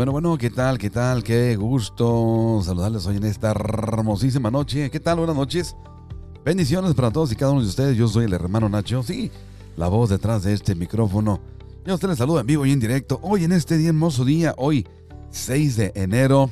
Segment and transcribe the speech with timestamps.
[0.00, 0.78] Bueno, bueno, ¿qué tal?
[0.78, 1.22] ¿Qué tal?
[1.22, 4.90] Qué gusto saludarles hoy en esta hermosísima noche.
[4.90, 5.18] ¿Qué tal?
[5.18, 5.76] Buenas noches.
[6.42, 7.98] Bendiciones para todos y cada uno de ustedes.
[7.98, 9.02] Yo soy el hermano Nacho.
[9.02, 9.30] Sí,
[9.76, 11.42] la voz detrás de este micrófono.
[11.84, 13.20] Yo a ustedes les saludo en vivo y en directo.
[13.22, 14.86] Hoy en este día hermoso día, hoy
[15.32, 16.50] 6 de enero.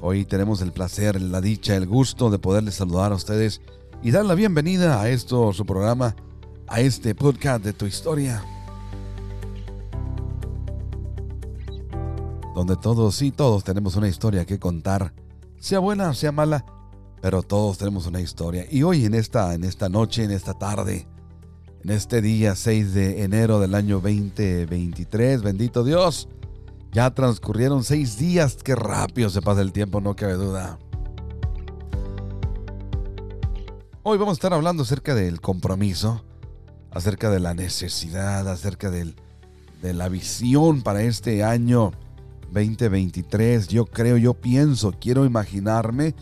[0.00, 3.60] Hoy tenemos el placer, la dicha, el gusto de poderles saludar a ustedes
[4.02, 6.16] y dar la bienvenida a esto, su programa,
[6.66, 8.42] a este podcast de tu historia.
[12.54, 15.14] Donde todos y todos tenemos una historia que contar,
[15.58, 16.64] sea buena sea mala,
[17.20, 18.66] pero todos tenemos una historia.
[18.70, 21.06] Y hoy en esta, en esta noche, en esta tarde,
[21.82, 26.28] en este día 6 de enero del año 2023, bendito Dios,
[26.92, 30.78] ya transcurrieron seis días, qué rápido se pasa el tiempo, no cabe duda.
[34.02, 36.22] Hoy vamos a estar hablando acerca del compromiso,
[36.90, 39.16] acerca de la necesidad, acerca del,
[39.80, 41.92] de la visión para este año
[42.52, 43.68] 2023.
[43.68, 46.14] Yo creo, yo pienso, quiero imaginarme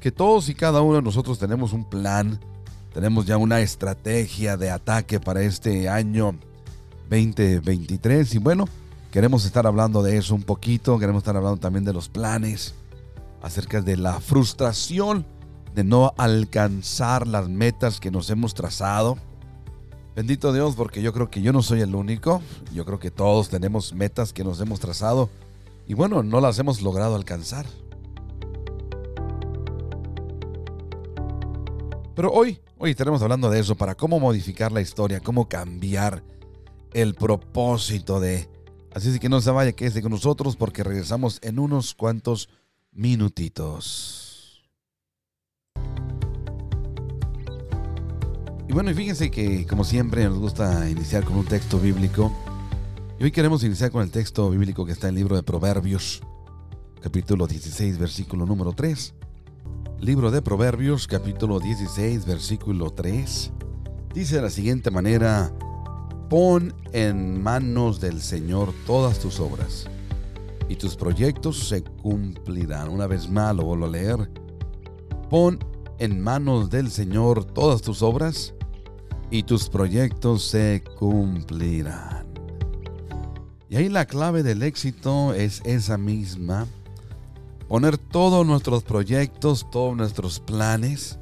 [0.00, 2.40] que todos y cada uno de nosotros tenemos un plan,
[2.92, 6.36] tenemos ya una estrategia de ataque para este año
[7.10, 8.66] 2023 y bueno,
[9.10, 12.74] queremos estar hablando de eso un poquito, queremos estar hablando también de los planes,
[13.42, 15.26] acerca de la frustración
[15.74, 19.18] de no alcanzar las metas que nos hemos trazado.
[20.14, 22.40] Bendito Dios, porque yo creo que yo no soy el único,
[22.72, 25.28] yo creo que todos tenemos metas que nos hemos trazado
[25.86, 27.66] y bueno, no las hemos logrado alcanzar.
[32.14, 36.24] Pero hoy, hoy estaremos hablando de eso, para cómo modificar la historia, cómo cambiar
[36.92, 38.48] el propósito de...
[38.94, 42.48] Así es que no se vaya, quédese con nosotros porque regresamos en unos cuantos
[42.90, 44.64] minutitos.
[48.68, 52.32] Y bueno, y fíjense que como siempre nos gusta iniciar con un texto bíblico.
[53.18, 56.20] Y hoy queremos iniciar con el texto bíblico que está en el libro de Proverbios,
[57.00, 59.14] capítulo 16, versículo número 3.
[60.00, 63.52] Libro de Proverbios, capítulo 16, versículo 3.
[64.12, 65.50] Dice de la siguiente manera,
[66.28, 69.86] pon en manos del Señor todas tus obras
[70.68, 72.90] y tus proyectos se cumplirán.
[72.90, 74.30] Una vez más lo vuelvo a leer.
[75.30, 75.58] Pon
[75.98, 78.52] en manos del Señor todas tus obras
[79.30, 82.25] y tus proyectos se cumplirán.
[83.68, 86.66] Y ahí la clave del éxito es esa misma.
[87.68, 91.18] Poner todos nuestros proyectos, todos nuestros planes,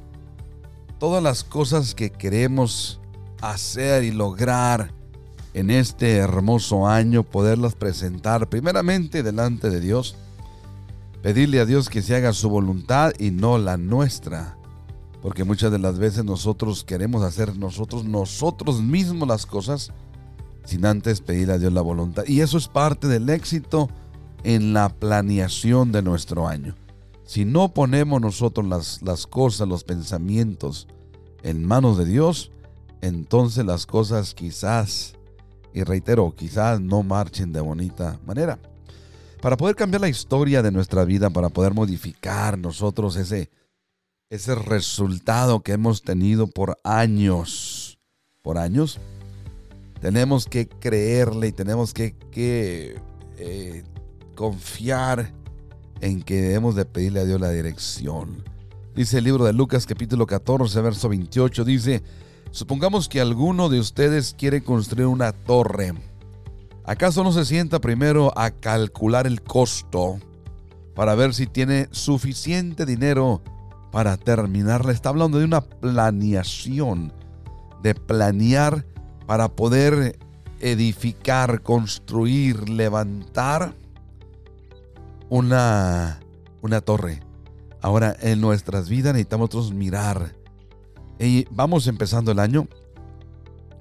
[0.99, 3.01] todas las cosas que queremos
[3.41, 4.93] hacer y lograr
[5.55, 10.17] en este hermoso año, poderlas presentar primeramente delante de Dios.
[11.23, 14.59] Pedirle a Dios que se haga su voluntad y no la nuestra.
[15.23, 19.91] Porque muchas de las veces nosotros queremos hacer nosotros, nosotros mismos las cosas
[20.65, 22.25] sin antes pedir a Dios la voluntad.
[22.27, 23.89] Y eso es parte del éxito
[24.43, 26.75] en la planeación de nuestro año.
[27.25, 30.87] Si no ponemos nosotros las, las cosas, los pensamientos
[31.43, 32.51] en manos de Dios,
[33.01, 35.15] entonces las cosas quizás,
[35.73, 38.59] y reitero, quizás no marchen de bonita manera.
[39.41, 43.51] Para poder cambiar la historia de nuestra vida, para poder modificar nosotros ese,
[44.31, 47.99] ese resultado que hemos tenido por años,
[48.41, 48.99] por años,
[50.05, 52.15] tenemos que creerle y tenemos que,
[53.39, 53.85] eh,
[54.35, 55.33] confiar
[56.03, 58.45] en que debemos de pedirle a Dios la dirección.
[58.95, 62.03] Dice el libro de Lucas capítulo 14, verso 28, dice,
[62.51, 65.95] supongamos que alguno de ustedes quiere construir una torre.
[66.85, 70.19] ¿Acaso no se sienta primero a calcular el costo
[70.95, 73.41] para ver si tiene suficiente dinero
[73.91, 74.93] para terminarla?
[74.93, 77.11] Está hablando de una planeación,
[77.83, 78.85] de planear
[79.27, 80.19] para poder
[80.61, 83.75] edificar, construir, levantar
[85.29, 86.21] una,
[86.63, 87.21] una torre.
[87.81, 90.35] Ahora, en nuestras vidas necesitamos nosotros mirar.
[91.19, 92.67] Y vamos empezando el año.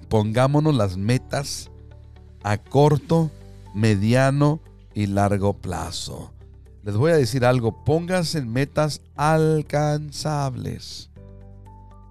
[0.08, 1.70] Pongámonos las metas
[2.42, 3.30] a corto,
[3.74, 4.60] mediano
[4.94, 6.32] y largo plazo.
[6.82, 11.10] Les voy a decir algo, pónganse metas alcanzables.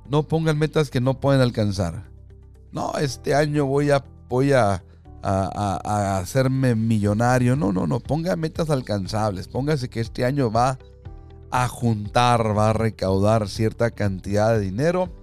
[0.09, 2.12] No pongan metas que no pueden alcanzar
[2.73, 4.83] no, este año voy a, voy a,
[5.21, 7.55] hacerme millonario.
[7.55, 9.47] No, no, no, ponga metas alcanzables.
[9.47, 10.79] Póngase que este año va
[11.51, 15.13] a juntar, va a recaudar cierta cantidad de dinero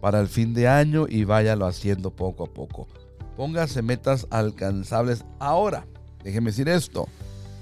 [0.00, 2.88] para el fin de año y váyalo haciendo poco a poco.
[3.36, 5.86] Póngase metas alcanzables ahora.
[6.24, 7.06] Déjeme decir esto.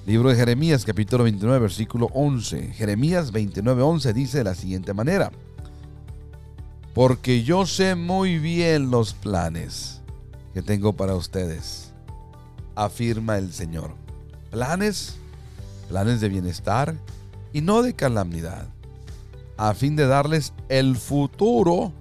[0.06, 2.72] Libro de Jeremías, capítulo 29, versículo 11.
[2.74, 5.32] Jeremías 29, 11 dice de la siguiente manera
[6.96, 10.00] porque yo sé muy bien los planes
[10.54, 11.92] que tengo para ustedes,
[12.74, 13.90] afirma el Señor.
[14.50, 15.18] Planes
[15.90, 16.94] planes de bienestar
[17.52, 18.66] y no de calamidad,
[19.58, 21.92] a fin de darles el futuro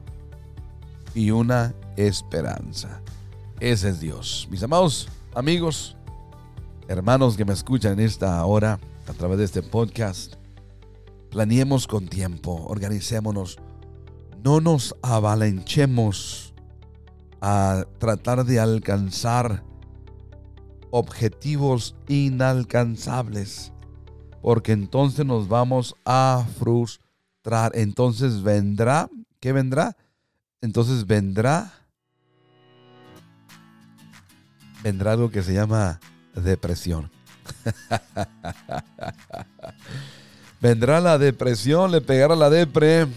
[1.14, 3.02] y una esperanza.
[3.60, 4.48] Ese es Dios.
[4.50, 5.98] Mis amados amigos,
[6.88, 10.36] hermanos que me escuchan en esta hora a través de este podcast,
[11.32, 13.60] planeemos con tiempo, organicémonos,
[14.46, 16.54] no nos avalanchemos
[17.42, 19.64] a tratar de alcanzar
[20.92, 23.74] objetivos inalcanzables,
[24.44, 27.72] porque entonces nos vamos a frustrar.
[27.74, 29.10] Entonces vendrá,
[29.40, 29.98] ¿qué vendrá?
[30.62, 31.74] Entonces vendrá,
[34.84, 36.00] vendrá algo que se llama
[36.36, 37.10] depresión.
[40.62, 43.08] vendrá la depresión, le pegará la depre,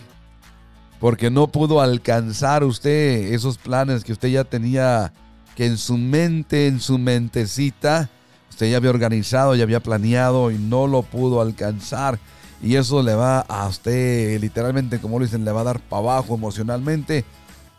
[1.00, 5.12] porque no pudo alcanzar usted esos planes que usted ya tenía
[5.54, 8.08] que en su mente, en su mentecita,
[8.48, 12.18] usted ya había organizado, ya había planeado y no lo pudo alcanzar.
[12.62, 16.00] Y eso le va a usted, literalmente, como lo dicen, le va a dar para
[16.00, 17.24] abajo emocionalmente.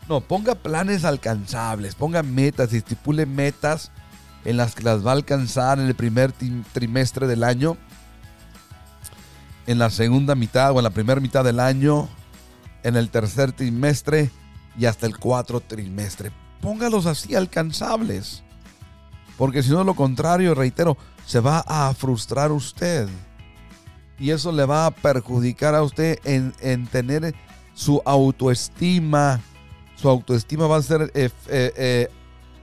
[0.08, 3.90] No, ponga planes alcanzables, ponga metas, estipule metas
[4.44, 6.32] en las que las va a alcanzar en el primer
[6.72, 7.76] trimestre del año,
[9.66, 12.08] en la segunda mitad o en la primera mitad del año,
[12.82, 14.30] en el tercer trimestre
[14.78, 18.42] y hasta el cuarto trimestre póngalos así alcanzables.
[19.36, 20.96] Porque si no, lo contrario, reitero,
[21.26, 23.08] se va a frustrar usted.
[24.18, 27.34] Y eso le va a perjudicar a usted en, tener
[27.74, 29.40] su autoestima.
[29.96, 32.08] Su autoestima va a ser eh, eh, eh,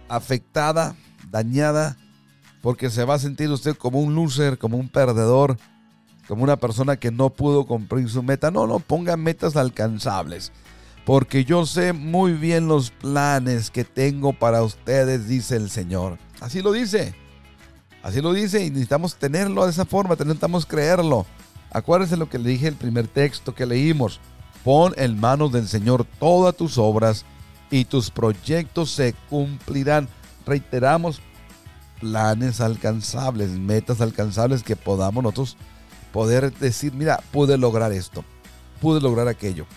[0.07, 0.95] afectada,
[1.31, 1.97] dañada,
[2.61, 5.57] porque se va a sentir usted como un loser, como un perdedor,
[6.27, 8.51] como una persona que no pudo cumplir su meta.
[8.51, 10.51] No, no, ponga metas alcanzables
[11.07, 16.18] porque yo sé muy bien los planes que tengo para ustedes, dice el Señor.
[16.41, 17.15] Así lo dice.
[18.03, 21.25] Así lo dice y necesitamos tenerlo de esa forma, necesitamos creerlo.
[21.71, 24.19] Acuérdense lo que le dije el primer texto que leímos.
[24.65, 27.24] Pon en manos del Señor todas tus obras
[27.71, 30.09] y tus proyectos se cumplirán.
[30.45, 31.21] Reiteramos,
[32.01, 35.56] planes alcanzables, metas alcanzables que podamos nosotros
[36.17, 38.25] poder decir, mira, pude lograr esto,
[38.81, 39.67] pude lograr aquello.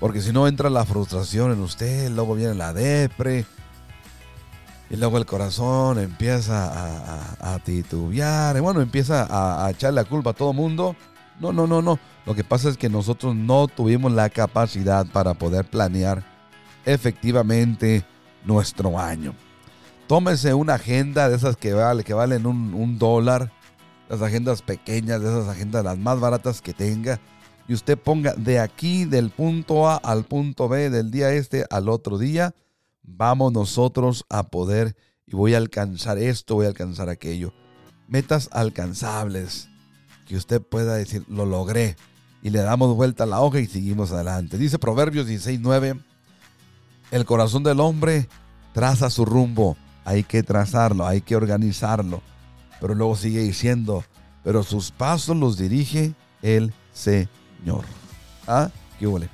[0.00, 3.46] Porque si no entra la frustración en usted, luego viene la depre.
[4.90, 8.56] Y luego el corazón empieza a, titubear.
[8.56, 9.28] Y bueno, empieza
[9.64, 10.96] a, echar la culpa a todo mundo.
[11.38, 12.00] No, no, no, no.
[12.26, 16.24] Lo que pasa es que nosotros no tuvimos la capacidad para poder planear
[16.84, 18.04] efectivamente
[18.44, 19.32] nuestro año.
[20.08, 23.52] Tómese una agenda de esas que, vale, que valen un dólar.
[24.08, 27.20] Las agendas pequeñas, de esas agendas las más baratas que tenga
[27.68, 31.88] y usted ponga de aquí, del punto A al punto B, del día este al
[31.88, 32.54] otro día,
[33.02, 37.52] vamos nosotros a poder y voy a alcanzar esto, voy a alcanzar aquello.
[38.06, 39.68] Metas alcanzables,
[40.26, 41.96] que usted pueda decir, lo logré.
[42.42, 44.58] Y le damos vuelta a la hoja y seguimos adelante.
[44.58, 46.00] Dice Proverbios 16:9,
[47.10, 48.28] el corazón del hombre
[48.72, 52.22] traza su rumbo, hay que trazarlo, hay que organizarlo.
[52.80, 54.04] Pero luego sigue diciendo,
[54.44, 57.84] pero sus pasos los dirige el Señor.
[58.46, 58.70] ¿Ah?
[58.98, 59.28] ¿Qué huele?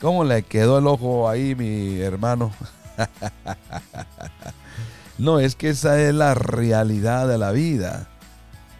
[0.00, 2.52] ¿Cómo le quedó el ojo ahí, mi hermano?
[5.18, 8.08] no, es que esa es la realidad de la vida.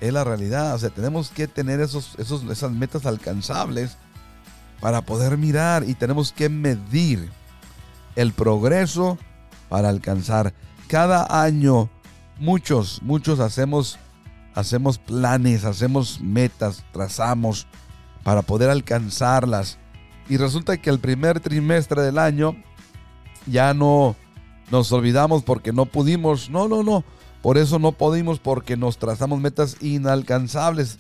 [0.00, 0.74] Es la realidad.
[0.74, 3.96] O sea, tenemos que tener esos, esos, esas metas alcanzables
[4.80, 7.30] para poder mirar y tenemos que medir
[8.16, 9.18] el progreso
[9.68, 10.52] para alcanzar.
[10.88, 11.88] Cada año,
[12.38, 13.98] muchos, muchos hacemos,
[14.54, 17.66] hacemos planes, hacemos metas, trazamos
[18.22, 19.78] para poder alcanzarlas.
[20.28, 22.56] Y resulta que el primer trimestre del año
[23.46, 24.16] ya no
[24.70, 26.48] nos olvidamos porque no pudimos.
[26.48, 27.04] No, no, no.
[27.42, 30.98] Por eso no pudimos porque nos trazamos metas inalcanzables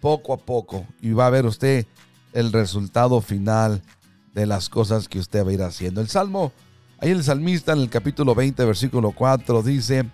[0.00, 0.86] poco a poco.
[1.02, 1.86] Y va a ver usted
[2.32, 3.82] el resultado final
[4.34, 6.00] de las cosas que usted va a ir haciendo.
[6.00, 6.52] El Salmo,
[6.98, 10.06] ahí el salmista en el capítulo 20, versículo 4 dice,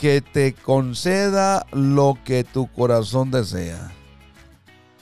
[0.00, 3.92] que te conceda lo que tu corazón desea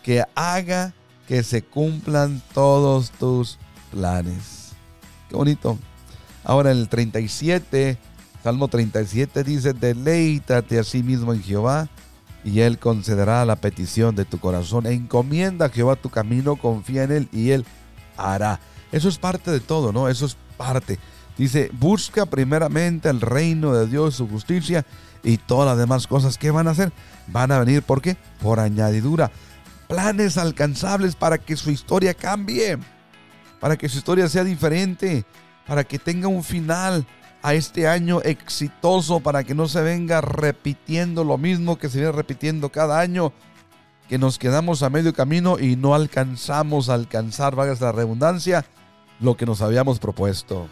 [0.02, 0.92] que haga
[1.26, 3.58] que se cumplan todos tus
[3.92, 4.72] planes.
[5.28, 5.78] Qué bonito.
[6.42, 7.98] Ahora el 37,
[8.42, 11.88] Salmo 37 dice, deleítate a sí mismo en Jehová
[12.42, 14.86] y Él concederá la petición de tu corazón.
[14.86, 17.64] Encomienda a Jehová tu camino, confía en Él y Él
[18.16, 18.58] hará.
[18.90, 20.08] Eso es parte de todo, ¿no?
[20.08, 20.98] Eso es parte.
[21.40, 24.84] Dice, busca primeramente el reino de Dios, su justicia
[25.22, 26.92] y todas las demás cosas que van a hacer.
[27.26, 28.16] Van a venir, ¿por qué?
[28.40, 29.30] Por añadidura
[29.88, 32.78] planes alcanzables para que su historia cambie,
[33.58, 35.24] para que su historia sea diferente,
[35.66, 37.04] para que tenga un final,
[37.42, 42.12] a este año exitoso para que no se venga repitiendo lo mismo que se viene
[42.12, 43.32] repitiendo cada año,
[44.08, 48.64] que nos quedamos a medio camino y no alcanzamos a alcanzar, valga la redundancia,
[49.20, 50.68] lo que nos habíamos propuesto.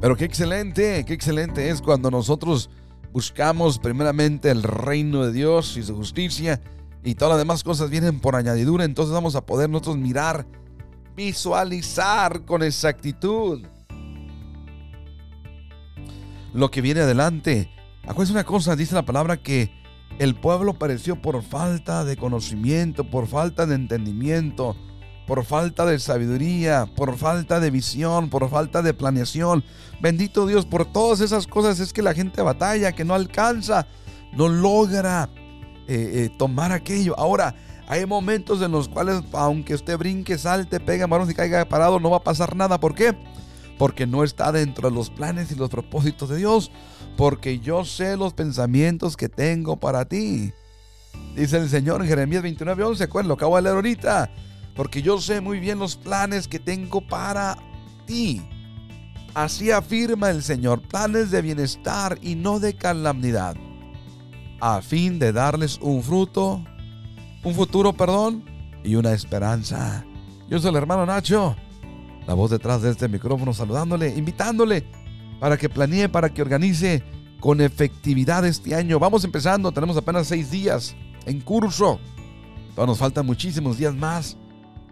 [0.00, 2.70] Pero qué excelente, qué excelente es cuando nosotros
[3.12, 6.60] buscamos primeramente el reino de Dios y su justicia
[7.02, 10.46] y todas las demás cosas vienen por añadidura, entonces vamos a poder nosotros mirar,
[11.16, 13.62] visualizar con exactitud
[16.52, 17.70] lo que viene adelante.
[18.02, 19.70] Acuérdense una cosa, dice la palabra que
[20.18, 24.76] el pueblo pereció por falta de conocimiento, por falta de entendimiento,
[25.26, 29.64] por falta de sabiduría, por falta de visión, por falta de planeación.
[30.00, 33.86] Bendito Dios, por todas esas cosas es que la gente batalla, que no alcanza,
[34.32, 35.28] no logra
[35.88, 37.18] eh, eh, tomar aquello.
[37.18, 37.54] Ahora,
[37.88, 42.10] hay momentos en los cuales, aunque usted brinque, salte, pega, marón y caiga parado, no
[42.10, 42.78] va a pasar nada.
[42.78, 43.16] ¿Por qué?
[43.78, 46.70] Porque no está dentro de los planes y los propósitos de Dios.
[47.16, 50.52] Porque yo sé los pensamientos que tengo para ti.
[51.34, 53.08] Dice el Señor en Jeremías 29, 11.
[53.24, 54.30] Lo acabo de leer ahorita.
[54.76, 57.56] Porque yo sé muy bien los planes que tengo para
[58.06, 58.42] ti.
[59.34, 63.56] Así afirma el Señor, planes de bienestar y no de calamidad
[64.60, 66.64] a fin de darles un fruto,
[67.42, 68.44] un futuro, perdón,
[68.84, 70.04] y una esperanza.
[70.48, 71.56] Yo soy el hermano Nacho,
[72.26, 74.84] la voz detrás de este micrófono saludándole, invitándole
[75.40, 77.02] para que planee, para que organice
[77.40, 78.98] con efectividad este año.
[78.98, 81.98] Vamos empezando, tenemos apenas seis días en curso.
[82.74, 84.36] Pero nos faltan muchísimos días más.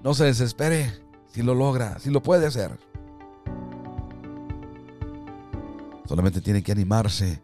[0.05, 0.93] No se desespere
[1.33, 2.79] si lo logra, si lo puede hacer.
[6.07, 7.43] Solamente tiene que animarse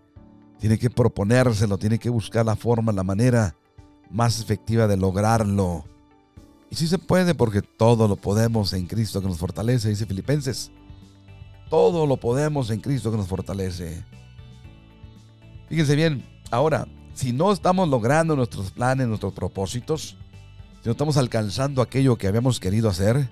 [0.60, 3.56] tiene que proponérselo, tiene que buscar la forma, la manera
[4.10, 5.84] más efectiva de lograrlo.
[6.70, 10.70] Y sí se puede porque todo lo podemos en Cristo que nos fortalece, dice Filipenses.
[11.70, 14.04] Todo lo podemos en Cristo que nos fortalece.
[15.68, 20.18] Fíjense bien, ahora, si no estamos logrando nuestros planes, nuestros propósitos,
[20.80, 23.28] si no estamos alcanzando aquello que habíamos querido hacer,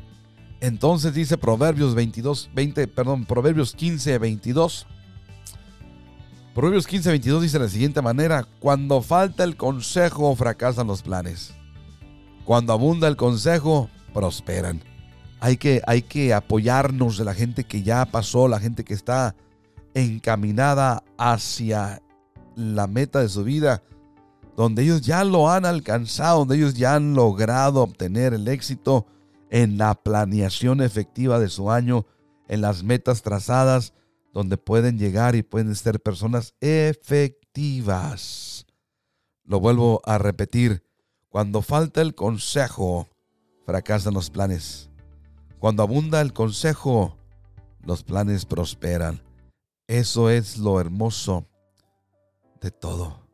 [0.61, 4.87] entonces dice Proverbios 22, 20, perdón, Proverbios 15, 22
[6.59, 11.55] Proverbios 15, 22 dice de la siguiente manera, cuando falta el consejo fracasan los planes.
[12.45, 14.83] Cuando abunda el consejo, prosperan.
[15.39, 19.37] Hay que, hay que apoyarnos de la gente que ya pasó, la gente que está
[19.95, 22.03] encaminada hacia
[22.57, 23.85] la meta de su vida,
[24.59, 29.07] donde ellos ya lo han alcanzado, donde ellos ya han logrado obtener el éxito
[29.51, 32.07] en la planeación efectiva de su año,
[32.49, 33.95] en las metas trazadas,
[34.35, 37.47] donde pueden llegar y pueden ser personas efectivas.
[39.45, 40.83] Lo vuelvo a repetir,
[41.29, 43.07] cuando falta el consejo,
[43.65, 44.91] fracasan los planes.
[45.61, 47.17] Cuando abunda el consejo,
[47.81, 49.23] los planes prosperan.
[49.87, 51.47] Eso es lo hermoso
[52.61, 53.28] de todo.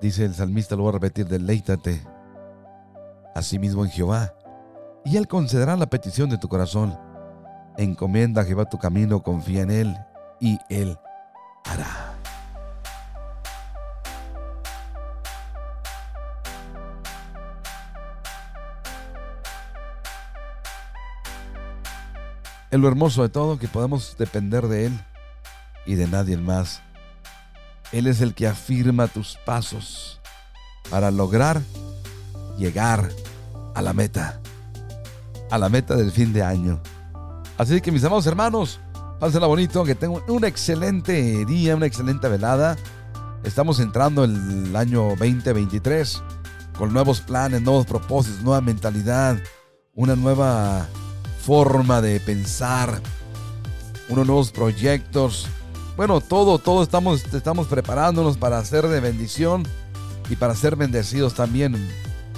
[0.00, 2.02] Dice el salmista, lo voy a repetir, deleítate
[3.34, 4.34] asimismo en Jehová
[5.04, 6.98] y Él concederá la petición de tu corazón.
[7.76, 9.96] Encomienda a Jehová tu camino, confía en Él
[10.40, 10.98] y Él
[11.64, 12.14] hará.
[22.70, 25.00] Es lo hermoso de todo que podemos depender de Él
[25.86, 26.82] y de nadie más.
[27.92, 30.20] Él es el que afirma tus pasos
[30.90, 31.60] para lograr
[32.58, 33.10] llegar
[33.74, 34.40] a la meta
[35.50, 36.80] a la meta del fin de año.
[37.58, 38.80] Así que mis amados hermanos,
[39.18, 42.76] pásenla bonito, que tengan un excelente día, una excelente velada.
[43.42, 46.22] Estamos entrando en el año 2023
[46.78, 49.36] con nuevos planes, nuevos propósitos, nueva mentalidad,
[49.94, 50.86] una nueva
[51.42, 53.00] forma de pensar,
[54.08, 55.48] unos nuevos proyectos.
[56.00, 59.64] Bueno, todo, todo estamos, estamos preparándonos para ser de bendición
[60.30, 61.76] y para ser bendecidos también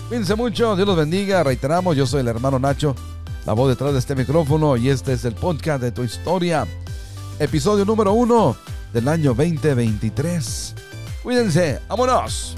[0.08, 1.44] Cuídense mucho, Dios los bendiga.
[1.44, 2.96] Reiteramos, yo soy el hermano Nacho,
[3.46, 6.66] la voz detrás de este micrófono y este es el podcast de tu historia.
[7.38, 8.56] Episodio número uno
[8.92, 10.74] del año 2023.
[11.22, 12.56] Cuídense, vámonos.